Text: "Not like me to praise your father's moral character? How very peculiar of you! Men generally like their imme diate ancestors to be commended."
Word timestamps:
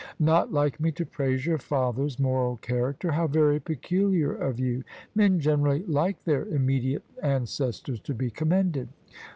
"Not 0.17 0.51
like 0.51 0.79
me 0.79 0.91
to 0.93 1.05
praise 1.05 1.45
your 1.45 1.59
father's 1.59 2.17
moral 2.17 2.57
character? 2.57 3.11
How 3.11 3.27
very 3.27 3.59
peculiar 3.59 4.33
of 4.33 4.59
you! 4.59 4.83
Men 5.13 5.39
generally 5.39 5.83
like 5.85 6.23
their 6.23 6.45
imme 6.45 6.81
diate 6.83 7.01
ancestors 7.21 7.99
to 7.99 8.15
be 8.15 8.31
commended." 8.31 8.87